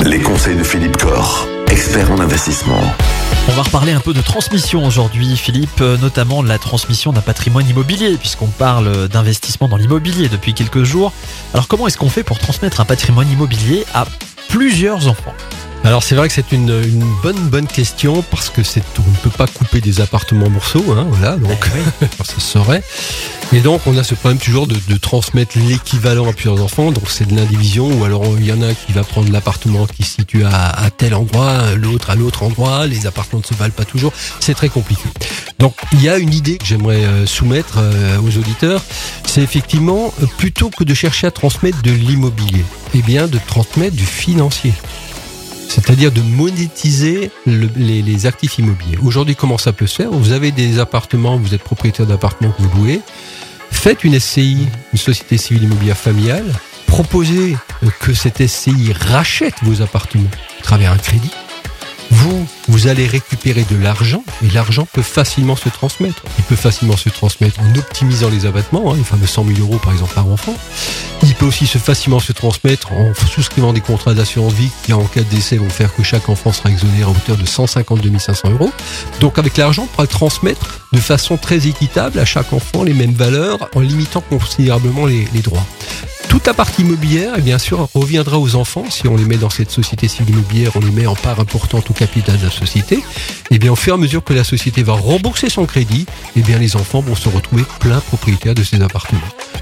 Les 0.00 0.20
conseils 0.20 0.56
de 0.56 0.62
Philippe 0.62 0.96
Corr, 0.96 1.46
expert 1.70 2.10
en 2.10 2.18
investissement. 2.18 2.80
On 3.48 3.52
va 3.52 3.62
reparler 3.62 3.92
un 3.92 4.00
peu 4.00 4.14
de 4.14 4.20
transmission 4.22 4.86
aujourd'hui, 4.86 5.36
Philippe, 5.36 5.80
euh, 5.80 5.98
notamment 5.98 6.42
la 6.42 6.58
transmission 6.58 7.12
d'un 7.12 7.20
patrimoine 7.20 7.68
immobilier, 7.68 8.16
puisqu'on 8.16 8.46
parle 8.46 9.08
d'investissement 9.08 9.68
dans 9.68 9.76
l'immobilier 9.76 10.28
depuis 10.28 10.54
quelques 10.54 10.84
jours. 10.84 11.12
Alors 11.52 11.68
comment 11.68 11.86
est-ce 11.86 11.98
qu'on 11.98 12.08
fait 12.08 12.22
pour 12.22 12.38
transmettre 12.38 12.80
un 12.80 12.84
patrimoine 12.84 13.30
immobilier 13.30 13.84
à 13.92 14.06
plusieurs 14.48 15.08
enfants? 15.08 15.34
Alors 15.84 16.04
c'est 16.04 16.14
vrai 16.14 16.28
que 16.28 16.34
c'est 16.34 16.52
une, 16.52 16.70
une 16.70 17.04
bonne 17.22 17.48
bonne 17.48 17.66
question 17.66 18.22
parce 18.30 18.50
que 18.50 18.62
c'est 18.62 18.84
on 18.98 19.10
ne 19.10 19.16
peut 19.16 19.36
pas 19.36 19.48
couper 19.48 19.80
des 19.80 20.00
appartements 20.00 20.46
en 20.46 20.50
morceaux, 20.50 20.84
hein, 20.92 21.06
voilà, 21.10 21.36
donc 21.36 21.68
ça 22.18 22.24
se 22.24 22.40
saurait. 22.40 22.82
Et 23.52 23.60
donc 23.60 23.80
on 23.86 23.96
a 23.98 24.04
ce 24.04 24.14
problème 24.14 24.38
toujours 24.38 24.68
de, 24.68 24.76
de 24.88 24.96
transmettre 24.96 25.58
l'équivalent 25.58 26.28
à 26.28 26.32
plusieurs 26.32 26.62
enfants, 26.62 26.92
donc 26.92 27.10
c'est 27.10 27.26
de 27.26 27.34
l'indivision 27.34 27.88
ou 27.98 28.04
alors 28.04 28.24
il 28.38 28.46
y 28.46 28.52
en 28.52 28.62
a 28.62 28.68
un 28.68 28.74
qui 28.74 28.92
va 28.92 29.02
prendre 29.02 29.32
l'appartement 29.32 29.86
qui 29.86 30.04
se 30.04 30.14
situe 30.16 30.44
à, 30.44 30.70
à 30.70 30.90
tel 30.90 31.14
endroit, 31.14 31.74
l'autre 31.76 32.10
à 32.10 32.14
l'autre 32.14 32.44
endroit, 32.44 32.86
les 32.86 33.06
appartements 33.06 33.40
ne 33.40 33.44
se 33.46 33.54
valent 33.54 33.74
pas 33.76 33.84
toujours, 33.84 34.12
c'est 34.38 34.54
très 34.54 34.68
compliqué. 34.68 35.02
Donc 35.58 35.74
il 35.92 36.02
y 36.02 36.08
a 36.08 36.16
une 36.16 36.32
idée 36.32 36.58
que 36.58 36.64
j'aimerais 36.64 37.04
euh, 37.04 37.26
soumettre 37.26 37.78
euh, 37.78 38.18
aux 38.20 38.38
auditeurs, 38.38 38.82
c'est 39.26 39.42
effectivement 39.42 40.14
euh, 40.22 40.26
plutôt 40.38 40.70
que 40.70 40.84
de 40.84 40.94
chercher 40.94 41.26
à 41.26 41.32
transmettre 41.32 41.82
de 41.82 41.90
l'immobilier, 41.90 42.64
eh 42.94 43.02
bien 43.02 43.26
de 43.26 43.38
transmettre 43.48 43.96
du 43.96 44.06
financier 44.06 44.72
c'est-à-dire 45.72 46.12
de 46.12 46.20
monétiser 46.20 47.30
le- 47.46 47.70
les, 47.76 48.02
les 48.02 48.26
actifs 48.26 48.58
immobiliers. 48.58 48.98
Aujourd'hui, 49.02 49.34
comment 49.36 49.58
ça 49.58 49.72
peut 49.72 49.86
se 49.86 49.96
faire 49.96 50.10
Vous 50.10 50.32
avez 50.32 50.52
des 50.52 50.78
appartements, 50.78 51.36
vous 51.38 51.54
êtes 51.54 51.62
propriétaire 51.62 52.06
d'appartements 52.06 52.52
que 52.52 52.62
vous 52.62 52.82
louez, 52.82 53.00
faites 53.70 54.04
une 54.04 54.18
SCI, 54.20 54.68
une 54.92 54.98
société 54.98 55.38
civile 55.38 55.64
immobilière 55.64 55.96
familiale, 55.96 56.44
proposez 56.86 57.56
euh, 57.82 57.88
que 58.00 58.12
cette 58.12 58.46
SCI 58.46 58.92
rachète 58.92 59.54
vos 59.62 59.80
appartements 59.80 60.28
à 60.60 60.62
travers 60.62 60.92
un 60.92 60.98
crédit. 60.98 61.30
Vous, 62.14 62.46
vous 62.68 62.88
allez 62.88 63.06
récupérer 63.06 63.64
de 63.70 63.76
l'argent 63.76 64.22
et 64.44 64.50
l'argent 64.50 64.86
peut 64.92 65.00
facilement 65.00 65.56
se 65.56 65.70
transmettre. 65.70 66.22
Il 66.38 66.44
peut 66.44 66.56
facilement 66.56 66.96
se 66.98 67.08
transmettre 67.08 67.58
en 67.60 67.74
optimisant 67.74 68.28
les 68.28 68.44
abattements, 68.44 68.92
hein, 68.92 68.96
les 68.98 69.02
fameux 69.02 69.26
100 69.26 69.46
000 69.46 69.60
euros 69.60 69.78
par 69.78 69.94
exemple 69.94 70.12
par 70.14 70.28
enfant. 70.28 70.54
Il 71.22 71.34
peut 71.34 71.46
aussi 71.46 71.66
facilement 71.66 72.20
se 72.20 72.32
transmettre 72.32 72.92
en 72.92 73.14
souscrivant 73.14 73.72
des 73.72 73.80
contrats 73.80 74.12
d'assurance 74.12 74.52
vie 74.52 74.70
qui, 74.82 74.92
en 74.92 75.04
cas 75.04 75.20
de 75.20 75.28
décès, 75.30 75.56
vont 75.56 75.70
faire 75.70 75.94
que 75.94 76.02
chaque 76.02 76.28
enfant 76.28 76.52
sera 76.52 76.70
exonéré 76.70 77.04
à 77.04 77.08
hauteur 77.08 77.38
de 77.38 77.46
152 77.46 78.18
500 78.18 78.50
euros. 78.50 78.72
Donc, 79.20 79.38
avec 79.38 79.56
l'argent, 79.56 79.84
on 79.84 79.86
pourra 79.86 80.06
transmettre 80.06 80.80
de 80.92 80.98
façon 80.98 81.38
très 81.38 81.66
équitable 81.66 82.18
à 82.18 82.26
chaque 82.26 82.52
enfant 82.52 82.82
les 82.82 82.92
mêmes 82.92 83.14
valeurs 83.14 83.70
en 83.74 83.80
limitant 83.80 84.20
considérablement 84.20 85.06
les 85.06 85.26
droits. 85.42 85.64
Toute 86.32 86.46
la 86.46 86.54
partie 86.54 86.80
immobilière, 86.80 87.36
et 87.36 87.42
bien 87.42 87.58
sûr, 87.58 87.90
reviendra 87.94 88.38
aux 88.38 88.54
enfants. 88.54 88.86
Si 88.88 89.06
on 89.06 89.16
les 89.18 89.26
met 89.26 89.36
dans 89.36 89.50
cette 89.50 89.70
société 89.70 90.08
civile 90.08 90.34
immobilière, 90.34 90.72
on 90.76 90.80
les 90.80 90.90
met 90.90 91.06
en 91.06 91.14
part 91.14 91.38
importante 91.40 91.90
au 91.90 91.92
capital 91.92 92.38
de 92.38 92.46
la 92.46 92.50
société. 92.50 93.04
Et 93.50 93.58
bien, 93.58 93.70
au 93.70 93.76
fur 93.76 93.92
et 93.92 93.96
à 93.96 93.98
mesure 93.98 94.24
que 94.24 94.32
la 94.32 94.42
société 94.42 94.82
va 94.82 94.94
rembourser 94.94 95.50
son 95.50 95.66
crédit, 95.66 96.06
et 96.34 96.40
bien, 96.40 96.58
les 96.58 96.74
enfants 96.74 97.02
vont 97.02 97.14
se 97.14 97.28
retrouver 97.28 97.64
plein 97.80 98.00
propriétaires 98.00 98.54
de 98.54 98.64
ces 98.64 98.80
appartements. 98.80 99.20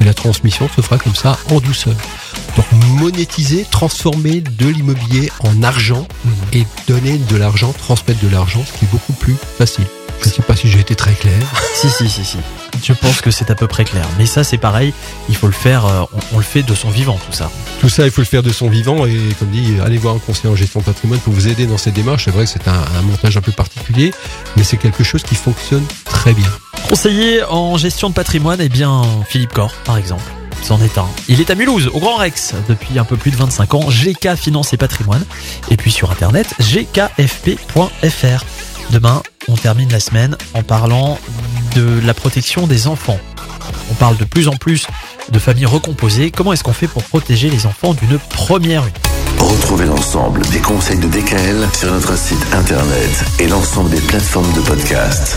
Et 0.00 0.04
la 0.04 0.14
transmission 0.14 0.68
se 0.68 0.82
fera 0.82 0.98
comme 0.98 1.16
ça, 1.16 1.36
en 1.50 1.58
douceur. 1.58 1.96
Donc, 2.54 2.66
monétiser, 3.00 3.66
transformer 3.68 4.40
de 4.40 4.68
l'immobilier 4.68 5.32
en 5.40 5.64
argent 5.64 6.06
et 6.52 6.64
donner 6.86 7.18
de 7.18 7.36
l'argent, 7.36 7.72
transmettre 7.72 8.20
de 8.20 8.28
l'argent, 8.28 8.64
ce 8.64 8.78
qui 8.78 8.84
est 8.84 8.92
beaucoup 8.92 9.14
plus 9.14 9.34
facile. 9.58 9.86
Je 10.20 10.28
ne 10.28 10.32
sais 10.32 10.42
pas 10.42 10.54
si 10.54 10.68
j'ai 10.68 10.78
été 10.78 10.94
très 10.94 11.14
clair. 11.14 11.42
Si, 11.74 11.90
si, 11.90 12.08
si, 12.08 12.24
si. 12.24 12.38
Je 12.82 12.92
pense 12.92 13.20
que 13.20 13.30
c'est 13.30 13.50
à 13.50 13.54
peu 13.54 13.66
près 13.66 13.84
clair. 13.84 14.06
Mais 14.18 14.26
ça, 14.26 14.44
c'est 14.44 14.58
pareil, 14.58 14.92
il 15.28 15.36
faut 15.36 15.46
le 15.46 15.52
faire, 15.52 15.86
euh, 15.86 16.02
on, 16.12 16.36
on 16.36 16.38
le 16.38 16.44
fait 16.44 16.62
de 16.62 16.74
son 16.74 16.90
vivant, 16.90 17.18
tout 17.26 17.32
ça. 17.32 17.50
Tout 17.80 17.88
ça, 17.88 18.04
il 18.04 18.10
faut 18.10 18.20
le 18.20 18.26
faire 18.26 18.42
de 18.42 18.50
son 18.52 18.68
vivant 18.68 19.06
et 19.06 19.18
comme 19.38 19.48
dit, 19.50 19.74
allez 19.84 19.98
voir 19.98 20.14
un 20.16 20.18
conseiller 20.18 20.48
en 20.52 20.56
gestion 20.56 20.80
de 20.80 20.84
patrimoine 20.84 21.20
pour 21.20 21.32
vous 21.32 21.48
aider 21.48 21.66
dans 21.66 21.78
cette 21.78 21.94
démarche. 21.94 22.24
C'est 22.24 22.30
vrai 22.30 22.44
que 22.44 22.50
c'est 22.50 22.68
un, 22.68 22.72
un 22.98 23.02
montage 23.02 23.36
un 23.36 23.40
peu 23.40 23.52
particulier, 23.52 24.12
mais 24.56 24.64
c'est 24.64 24.76
quelque 24.76 25.04
chose 25.04 25.22
qui 25.22 25.34
fonctionne 25.34 25.84
très 26.04 26.32
bien. 26.34 26.48
Conseiller 26.88 27.42
en 27.44 27.76
gestion 27.78 28.10
de 28.10 28.14
patrimoine, 28.14 28.60
eh 28.60 28.68
bien, 28.68 29.02
Philippe 29.28 29.52
Corr, 29.52 29.72
par 29.84 29.96
exemple. 29.96 30.24
C'en 30.62 30.80
est 30.80 30.96
un. 30.96 31.06
Il 31.28 31.40
est 31.40 31.50
à 31.50 31.54
Mulhouse, 31.56 31.88
au 31.92 31.98
Grand 31.98 32.16
Rex, 32.16 32.54
depuis 32.68 32.96
un 32.98 33.04
peu 33.04 33.16
plus 33.16 33.32
de 33.32 33.36
25 33.36 33.74
ans. 33.74 33.88
GK 33.88 34.36
Finance 34.36 34.72
et 34.72 34.76
Patrimoine. 34.76 35.24
Et 35.70 35.76
puis 35.76 35.90
sur 35.90 36.10
internet, 36.12 36.54
gkfp.fr. 36.60 38.44
Demain, 38.90 39.22
on 39.48 39.54
termine 39.54 39.90
la 39.90 40.00
semaine 40.00 40.36
en 40.54 40.62
parlant 40.62 41.18
de 41.74 42.00
la 42.04 42.14
protection 42.14 42.66
des 42.66 42.86
enfants. 42.86 43.18
On 43.90 43.94
parle 43.94 44.16
de 44.16 44.24
plus 44.24 44.48
en 44.48 44.56
plus 44.56 44.86
de 45.30 45.38
familles 45.38 45.66
recomposées. 45.66 46.30
Comment 46.30 46.52
est-ce 46.52 46.64
qu'on 46.64 46.72
fait 46.72 46.88
pour 46.88 47.02
protéger 47.04 47.50
les 47.50 47.66
enfants 47.66 47.94
d'une 47.94 48.18
première 48.18 48.82
unité 48.82 49.00
Retrouvez 49.38 49.86
l'ensemble 49.86 50.42
des 50.46 50.60
conseils 50.60 50.98
de 50.98 51.08
DKL 51.08 51.66
sur 51.74 51.92
notre 51.92 52.16
site 52.16 52.46
internet 52.52 53.24
et 53.38 53.48
l'ensemble 53.48 53.90
des 53.90 54.00
plateformes 54.00 54.52
de 54.52 54.60
podcast. 54.60 55.36